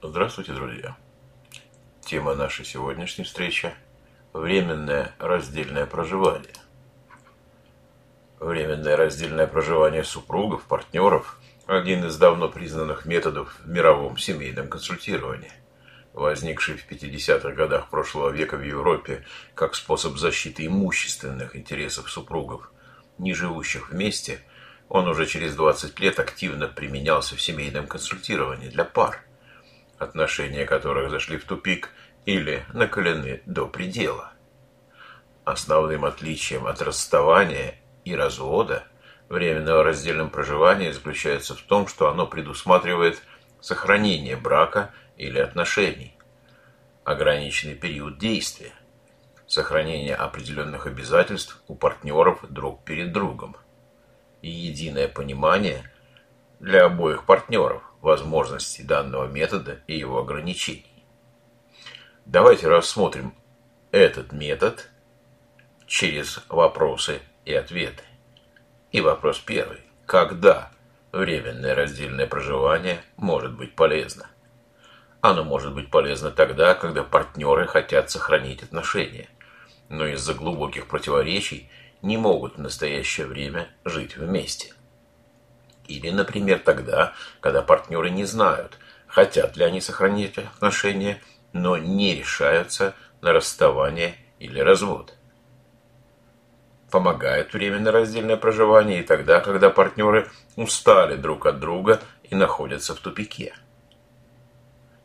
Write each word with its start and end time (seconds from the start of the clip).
Здравствуйте, 0.00 0.52
друзья! 0.52 0.96
Тема 2.02 2.36
нашей 2.36 2.64
сегодняшней 2.64 3.24
встречи– 3.24 3.74
временное 4.32 5.12
раздельное 5.18 5.86
проживание. 5.86 6.54
Временное 8.38 8.96
раздельное 8.96 9.48
проживание 9.48 10.04
супругов, 10.04 10.62
партнеров– 10.66 11.40
один 11.66 12.04
из 12.04 12.16
давно 12.16 12.48
признанных 12.48 13.06
методов 13.06 13.58
в 13.58 13.68
мировом 13.68 14.18
семейном 14.18 14.68
консультировании, 14.68 15.52
возникший 16.12 16.76
в 16.76 16.88
50-х 16.88 17.50
годах 17.50 17.90
прошлого 17.90 18.30
века 18.30 18.56
в 18.56 18.62
Европе 18.62 19.24
как 19.56 19.74
способ 19.74 20.16
защиты 20.16 20.64
имущественных 20.64 21.56
интересов 21.56 22.08
супругов, 22.08 22.70
не 23.18 23.34
живущих 23.34 23.90
вместе– 23.90 24.38
он 24.88 25.06
уже 25.06 25.26
через 25.26 25.54
20 25.54 26.00
лет 26.00 26.18
активно 26.18 26.66
применялся 26.66 27.36
в 27.36 27.42
семейном 27.42 27.86
консультировании 27.86 28.70
для 28.70 28.84
пар, 28.84 29.22
отношения 29.98 30.64
которых 30.64 31.10
зашли 31.10 31.38
в 31.38 31.44
тупик 31.44 31.90
или 32.26 32.64
накалены 32.72 33.42
до 33.46 33.66
предела. 33.66 34.32
Основным 35.44 36.04
отличием 36.04 36.66
от 36.66 36.82
расставания 36.82 37.74
и 38.04 38.14
развода 38.14 38.84
временного 39.28 39.82
раздельного 39.84 40.28
проживания 40.28 40.92
заключается 40.92 41.54
в 41.54 41.62
том, 41.62 41.86
что 41.86 42.08
оно 42.08 42.26
предусматривает 42.26 43.22
сохранение 43.60 44.36
брака 44.36 44.92
или 45.16 45.38
отношений, 45.38 46.16
ограниченный 47.04 47.74
период 47.74 48.18
действия, 48.18 48.72
сохранение 49.46 50.14
определенных 50.14 50.86
обязательств 50.86 51.62
у 51.66 51.74
партнеров 51.74 52.44
друг 52.48 52.84
перед 52.84 53.12
другом– 53.12 53.56
и 54.42 54.50
единое 54.50 55.08
понимание 55.08 55.90
для 56.60 56.86
обоих 56.86 57.24
партнеров 57.24 57.82
возможностей 58.00 58.82
данного 58.82 59.26
метода 59.26 59.80
и 59.86 59.96
его 59.96 60.18
ограничений. 60.18 61.04
Давайте 62.24 62.68
рассмотрим 62.68 63.34
этот 63.90 64.32
метод 64.32 64.90
через 65.86 66.40
вопросы 66.48 67.20
и 67.44 67.54
ответы. 67.54 68.02
И 68.92 69.00
вопрос 69.00 69.38
первый. 69.38 69.80
Когда 70.06 70.70
временное 71.12 71.74
раздельное 71.74 72.26
проживание 72.26 73.00
может 73.16 73.56
быть 73.56 73.74
полезно? 73.74 74.28
Оно 75.20 75.42
может 75.44 75.74
быть 75.74 75.90
полезно 75.90 76.30
тогда, 76.30 76.74
когда 76.74 77.02
партнеры 77.02 77.66
хотят 77.66 78.10
сохранить 78.10 78.62
отношения, 78.62 79.28
но 79.88 80.06
из-за 80.06 80.34
глубоких 80.34 80.86
противоречий 80.86 81.68
не 82.02 82.16
могут 82.16 82.56
в 82.56 82.60
настоящее 82.60 83.26
время 83.26 83.68
жить 83.84 84.16
вместе. 84.16 84.74
Или, 85.88 86.10
например, 86.10 86.60
тогда, 86.60 87.14
когда 87.40 87.62
партнеры 87.62 88.10
не 88.10 88.26
знают, 88.26 88.78
хотят 89.06 89.56
ли 89.56 89.64
они 89.64 89.80
сохранить 89.80 90.36
отношения, 90.36 91.20
но 91.54 91.78
не 91.78 92.14
решаются 92.14 92.94
на 93.22 93.32
расставание 93.32 94.14
или 94.38 94.60
развод. 94.60 95.14
Помогает 96.90 97.52
временно 97.52 97.90
раздельное 97.90 98.36
проживание 98.36 99.00
и 99.00 99.02
тогда, 99.02 99.40
когда 99.40 99.70
партнеры 99.70 100.30
устали 100.56 101.16
друг 101.16 101.46
от 101.46 101.58
друга 101.58 102.00
и 102.22 102.34
находятся 102.34 102.94
в 102.94 103.00
тупике. 103.00 103.54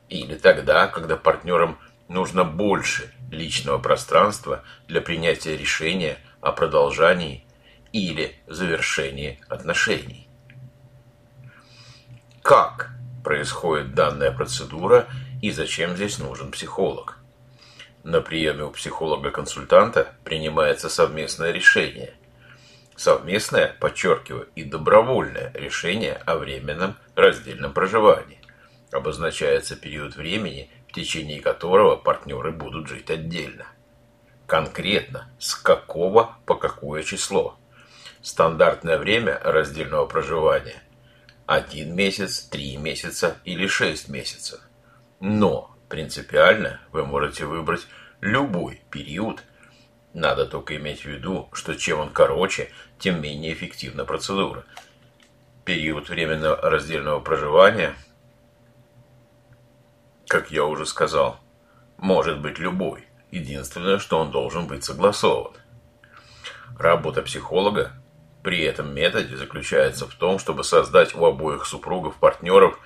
Или 0.10 0.36
тогда, 0.36 0.88
когда 0.88 1.16
партнерам 1.16 1.80
нужно 2.10 2.44
больше 2.44 3.14
личного 3.32 3.80
пространства 3.80 4.64
для 4.88 5.02
принятия 5.02 5.56
решения 5.58 6.18
о 6.42 6.52
продолжании 6.52 7.46
или 7.94 8.36
завершении 8.48 9.40
отношений. 9.48 10.28
Как 12.44 12.90
происходит 13.24 13.96
данная 13.96 14.30
процедура 14.30 15.08
и 15.42 15.50
зачем 15.50 15.96
здесь 15.96 16.20
нужен 16.20 16.52
психолог? 16.52 17.18
На 18.04 18.20
приеме 18.20 18.66
у 18.66 18.70
психолога-консультанта 18.70 20.14
принимается 20.26 20.90
совместное 20.90 21.52
решение. 21.52 22.16
Совместное, 22.98 23.78
подчеркиваю, 23.80 24.50
и 24.56 24.66
добровольное 24.66 25.54
решение 25.54 26.16
о 26.26 26.36
временном 26.36 26.98
раздельном 27.16 27.74
проживании. 27.74 28.42
Обозначается 28.92 29.78
период 29.78 30.18
времени, 30.18 30.70
в 30.90 30.92
течение 30.92 31.40
которого 31.40 31.96
партнеры 31.96 32.52
будут 32.52 32.90
жить 32.90 33.10
отдельно 33.10 33.68
конкретно 34.48 35.30
с 35.40 35.56
какого 35.56 36.36
по 36.46 36.56
какое 36.56 37.04
число. 37.04 37.58
Стандартное 38.22 38.98
время 38.98 39.40
раздельного 39.42 40.06
проживания– 40.06 40.84
один 41.46 41.96
месяц, 41.96 42.42
три 42.42 42.78
месяца 42.78 43.38
или 43.44 43.68
шесть 43.68 44.10
месяцев. 44.10 44.60
Но 45.20 45.76
принципиально 45.90 46.80
вы 46.92 47.06
можете 47.06 47.46
выбрать 47.46 47.88
любой 48.22 48.82
период. 48.90 49.44
Надо 50.14 50.46
только 50.46 50.76
иметь 50.78 51.02
в 51.02 51.06
виду, 51.06 51.50
что 51.54 51.76
чем 51.76 52.00
он 52.00 52.10
короче, 52.10 52.70
тем 53.00 53.22
менее 53.22 53.54
эффективна 53.54 54.06
процедура. 54.06 54.64
Период 55.66 56.10
временного 56.10 56.58
раздельного 56.58 57.20
проживания, 57.20 57.96
как 60.28 60.52
я 60.52 60.66
уже 60.66 60.86
сказал, 60.86 61.40
может 61.98 62.42
быть 62.42 62.60
любой. 62.60 63.08
Единственное, 63.32 63.98
что 63.98 64.20
он 64.20 64.30
должен 64.30 64.68
быть 64.68 64.84
согласован. 64.84 65.54
Работа 66.78 67.22
психолога 67.22 67.94
при 68.44 68.62
этом 68.62 68.94
методе 68.94 69.38
заключается 69.38 70.06
в 70.06 70.14
том, 70.14 70.38
чтобы 70.38 70.64
создать 70.66 71.16
у 71.16 71.26
обоих 71.26 71.66
супругов-партнеров 71.66 72.78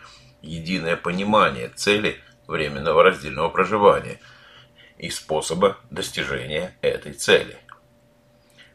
единое 0.42 0.96
понимание 0.96 1.70
цели 1.70 2.22
временного 2.46 3.04
раздельного 3.04 3.50
проживания 3.50 4.20
и 5.00 5.10
способа 5.10 5.78
достижения 5.90 6.78
этой 6.82 7.14
цели. 7.14 7.58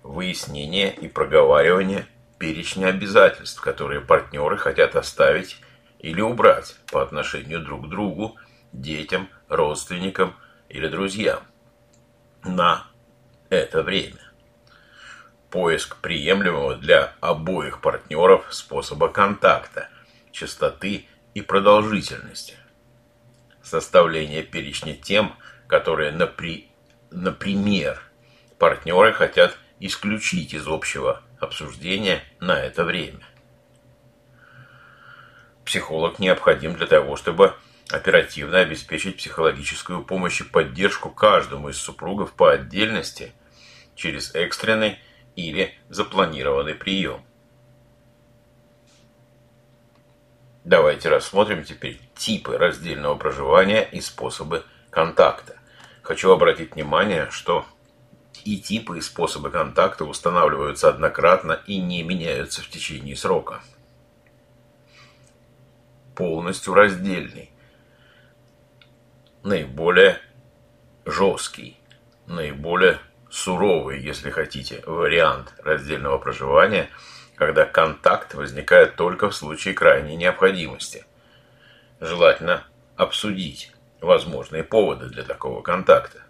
Выяснение 0.03 0.93
и 0.93 1.07
проговаривание 1.07 2.07
перечня 2.39 2.89
обязательств, 2.89 3.61
которые 3.61 4.01
партнеры 4.01 4.59
хотят 4.59 4.97
оставить 4.97 5.61
или 6.01 6.21
убрать 6.21 6.77
по 6.91 7.01
отношению 7.01 7.61
друг 7.61 7.87
к 7.87 7.89
другу, 7.89 8.37
детям, 8.73 9.29
родственникам 9.49 10.35
или 10.69 10.89
друзьям 10.89 11.45
на 12.43 12.89
это 13.51 13.85
время. 13.85 14.32
Поиск 15.53 15.99
приемлемого 15.99 16.77
для 16.77 17.13
обоих 17.21 17.83
партнеров 17.83 18.47
способа 18.49 19.11
контакта, 19.11 19.91
частоты 20.31 21.07
и 21.35 21.43
продолжительности. 21.43 22.55
Составление 23.63 24.45
перечня 24.45 24.95
тем, 24.95 25.37
которые, 25.67 26.11
напри... 26.11 26.71
например, 27.11 28.01
партнеры 28.59 29.13
хотят 29.13 29.59
исключить 29.79 30.55
из 30.55 30.67
общего 30.67 31.21
обсуждения 31.39 32.23
на 32.41 32.59
это 32.59 32.83
время. 32.83 33.27
Психолог 35.67 36.19
необходим 36.19 36.75
для 36.77 36.87
того, 36.87 37.17
чтобы 37.17 37.55
оперативно 37.91 38.61
обеспечить 38.61 39.19
психологическую 39.19 40.03
помощь 40.03 40.41
и 40.41 40.45
поддержку 40.45 41.11
каждому 41.11 41.69
из 41.69 41.77
супругов 41.77 42.33
по 42.33 42.53
отдельности 42.53 43.35
через 43.95 44.35
экстренный 44.35 44.99
или 45.37 45.75
запланированный 45.89 46.75
прием. 46.75 47.23
Давайте 50.65 51.09
рассмотрим 51.09 51.65
теперь 51.65 52.01
типы 52.15 52.57
раздельного 52.57 53.17
проживания 53.17 53.83
и 53.83 54.01
способы 54.01 54.65
контакта. 54.91 55.57
Хочу 56.03 56.31
обратить 56.31 56.75
внимание, 56.75 57.29
что 57.31 57.67
и 58.45 58.59
типы, 58.59 58.99
и 58.99 59.01
способы 59.01 59.51
контакта 59.51 60.05
устанавливаются 60.05 60.89
однократно 60.89 61.61
и 61.67 61.79
не 61.79 62.03
меняются 62.03 62.63
в 62.63 62.69
течение 62.69 63.17
срока. 63.17 63.61
Полностью 66.15 66.75
раздельный 66.75 67.51
наиболее 69.43 70.21
жесткий, 71.05 71.77
наиболее 72.27 73.01
суровый, 73.33 74.01
если 74.01 74.31
хотите, 74.31 74.83
вариант 74.87 75.55
раздельного 75.65 76.19
проживания, 76.19 76.91
когда 77.35 77.65
контакт 77.65 78.35
возникает 78.35 78.95
только 78.97 79.31
в 79.31 79.35
случае 79.35 79.75
крайней 79.75 80.17
необходимости. 80.17 81.07
Желательно 81.99 82.65
обсудить 82.95 83.73
возможные 84.01 84.63
поводы 84.63 85.07
для 85.07 85.23
такого 85.23 85.63
контакта. 85.63 86.23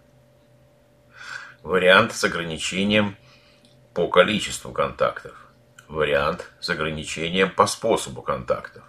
Вариант 1.61 2.13
с 2.13 2.23
ограничением 2.23 3.17
по 3.93 4.07
количеству 4.07 4.71
контактов. 4.71 5.35
Вариант 5.89 6.49
с 6.61 6.69
ограничением 6.69 7.49
по 7.49 7.67
способу 7.67 8.21
контактов. 8.21 8.83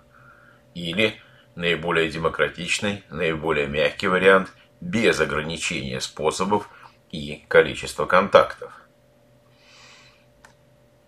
Или 0.74 1.20
наиболее 1.56 2.10
демократичный, 2.10 3.02
наиболее 3.10 3.66
мягкий 3.66 4.06
вариант 4.06 4.52
без 4.80 5.20
ограничения 5.20 6.00
способов 6.00 6.68
и 7.14 7.44
количества 7.46 8.06
контактов. 8.06 8.72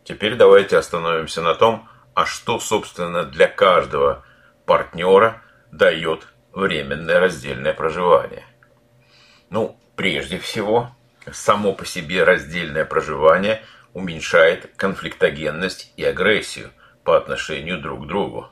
Теперь 0.05 0.37
давайте 0.37 0.79
остановимся 0.79 1.43
на 1.43 1.55
том, 1.55 1.88
а 2.14 2.26
что, 2.26 2.61
собственно, 2.61 3.25
для 3.25 3.49
каждого 3.49 4.25
партнера 4.67 5.43
дает 5.73 6.29
временное 6.53 7.19
раздельное 7.19 7.75
проживание? 7.75 8.44
Ну, 9.50 9.79
прежде 9.97 10.38
всего, 10.38 10.93
само 11.32 11.73
по 11.73 11.85
себе 11.85 12.23
раздельное 12.23 12.85
проживание 12.85 13.62
уменьшает 13.93 14.70
конфликтогенность 14.76 15.93
и 15.97 16.05
агрессию 16.05 16.70
по 17.02 17.17
отношению 17.17 17.81
друг 17.81 18.05
к 18.05 18.06
другу. 18.06 18.49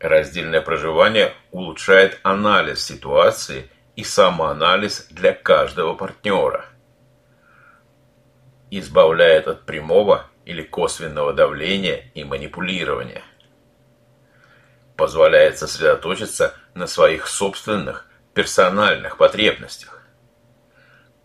Раздельное 0.00 0.60
проживание 0.60 1.32
улучшает 1.52 2.18
анализ 2.24 2.84
ситуации 2.84 3.70
и 3.96 4.04
самоанализ 4.04 5.06
для 5.10 5.32
каждого 5.32 5.94
партнера. 5.94 6.66
Избавляет 8.70 9.46
от 9.46 9.66
прямого 9.66 10.26
или 10.44 10.62
косвенного 10.62 11.32
давления 11.32 12.10
и 12.14 12.24
манипулирования. 12.24 13.22
Позволяет 14.96 15.58
сосредоточиться 15.58 16.54
на 16.74 16.86
своих 16.86 17.26
собственных 17.26 18.08
персональных 18.34 19.16
потребностях. 19.16 20.02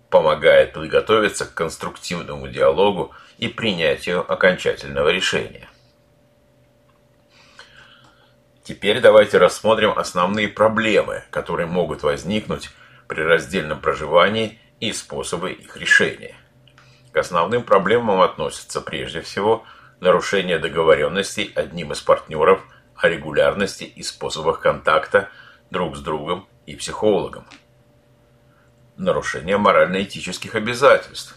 Помогает 0.09 0.73
подготовиться 0.73 1.45
к 1.45 1.53
конструктивному 1.53 2.47
диалогу 2.47 3.13
и 3.37 3.47
принятию 3.47 4.31
окончательного 4.31 5.09
решения. 5.09 5.69
Теперь 8.79 9.01
давайте 9.01 9.37
рассмотрим 9.39 9.91
основные 9.97 10.47
проблемы, 10.47 11.25
которые 11.31 11.67
могут 11.67 12.01
возникнуть 12.01 12.69
при 13.09 13.19
раздельном 13.19 13.81
проживании 13.81 14.57
и 14.79 14.93
способы 14.93 15.51
их 15.51 15.75
решения. 15.75 16.37
К 17.11 17.17
основным 17.17 17.63
проблемам 17.63 18.21
относятся 18.21 18.79
прежде 18.79 19.19
всего 19.19 19.65
нарушение 19.99 20.59
договоренностей 20.59 21.51
одним 21.55 21.91
из 21.91 21.99
партнеров 21.99 22.61
о 22.95 23.09
регулярности 23.09 23.83
и 23.83 24.01
способах 24.01 24.61
контакта 24.61 25.27
друг 25.69 25.97
с 25.97 25.99
другом 25.99 26.47
и 26.65 26.77
психологом. 26.77 27.45
Нарушение 28.95 29.57
морально-этических 29.57 30.55
обязательств, 30.55 31.35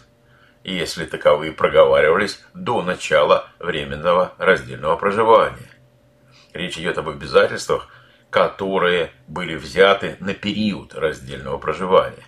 если 0.63 1.03
таковые 1.03 1.51
проговаривались 1.51 2.41
до 2.53 2.81
начала 2.81 3.49
временного 3.59 4.31
раздельного 4.37 4.95
проживания 4.95 5.72
Речь 6.53 6.77
идет 6.77 6.99
об 6.99 7.09
обязательствах, 7.09 7.87
которые 8.29 9.11
были 9.27 9.55
взяты 9.55 10.17
на 10.19 10.33
период 10.33 10.93
раздельного 10.93 11.57
проживания. 11.57 12.25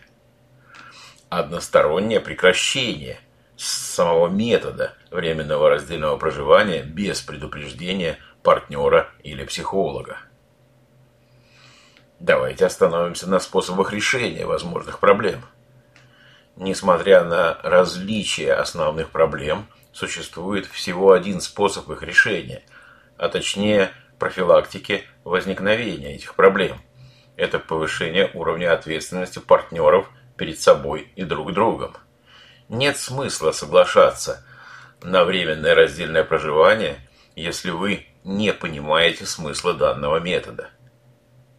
Одностороннее 1.29 2.19
прекращение 2.19 3.19
самого 3.55 4.27
метода 4.27 4.95
временного 5.11 5.69
раздельного 5.69 6.17
проживания 6.17 6.81
без 6.81 7.21
предупреждения 7.21 8.17
партнера 8.43 9.09
или 9.23 9.43
психолога. 9.45 10.17
Давайте 12.19 12.65
остановимся 12.65 13.29
на 13.29 13.39
способах 13.39 13.93
решения 13.93 14.45
возможных 14.45 14.99
проблем. 14.99 15.43
Несмотря 16.55 17.23
на 17.23 17.59
различия 17.61 18.53
основных 18.53 19.09
проблем, 19.09 19.67
существует 19.91 20.65
всего 20.65 21.11
один 21.11 21.41
способ 21.41 21.89
их 21.91 22.01
решения, 22.01 22.63
а 23.17 23.29
точнее– 23.29 23.91
профилактики 24.19 25.03
возникновения 25.23 26.15
этих 26.15 26.35
проблем. 26.35 26.81
Это 27.37 27.59
повышение 27.59 28.31
уровня 28.33 28.73
ответственности 28.73 29.39
партнеров 29.39 30.09
перед 30.37 30.59
собой 30.59 31.11
и 31.15 31.23
друг 31.23 31.53
другом. 31.53 31.95
Нет 32.69 32.97
смысла 32.97 33.51
соглашаться 33.51 34.45
на 35.03 35.25
временное 35.25 35.75
раздельное 35.75 36.23
проживание, 36.23 36.97
если 37.35 37.71
вы 37.71 38.07
не 38.23 38.53
понимаете 38.53 39.25
смысла 39.25 39.73
данного 39.73 40.19
метода. 40.19 40.69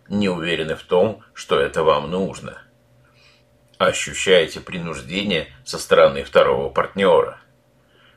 Не 0.09 0.29
уверены 0.29 0.77
в 0.77 0.83
том, 0.83 1.23
что 1.35 1.61
это 1.61 1.83
вам 1.83 2.11
нужно. 2.11 2.63
Ощущаете 3.79 4.61
принуждение 4.61 5.49
со 5.65 5.79
стороны 5.79 6.25
второго 6.25 6.71
партнера. 6.71 7.39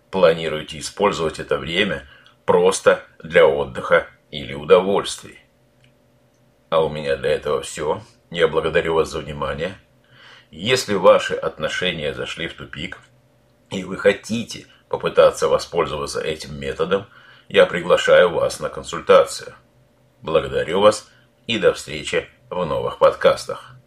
Планируете 0.10 0.80
использовать 0.80 1.40
это 1.40 1.58
время 1.58 2.08
просто 2.46 3.04
для 3.22 3.46
отдыха 3.46 4.08
или 4.32 4.54
удовольствий. 4.54 5.40
А 6.70 6.84
у 6.84 6.90
меня 6.90 7.16
для 7.16 7.32
этого 7.32 7.62
все. 7.62 8.02
Я 8.30 8.48
благодарю 8.48 8.94
вас 8.96 9.10
за 9.10 9.20
внимание. 9.20 9.78
Если 10.52 10.94
ваши 10.94 11.34
отношения 11.34 12.14
зашли 12.14 12.48
в 12.48 12.54
тупик, 12.54 13.00
и 13.72 13.84
вы 13.84 13.98
хотите 13.98 14.68
попытаться 14.88 15.48
воспользоваться 15.48 16.22
этим 16.22 16.60
методом, 16.60 17.06
я 17.48 17.66
приглашаю 17.66 18.32
вас 18.32 18.60
на 18.60 18.70
консультацию. 18.70 19.54
Благодарю 20.22 20.82
вас 20.82 21.10
и 21.48 21.58
до 21.58 21.74
встречи 21.74 22.28
в 22.50 22.66
новых 22.66 23.00
подкастах. 23.00 23.79